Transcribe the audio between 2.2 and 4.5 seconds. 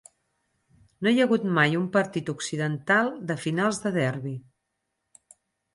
occidental de finals de Derby.